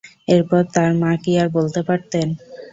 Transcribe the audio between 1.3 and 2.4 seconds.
আর বলতে পারতেন?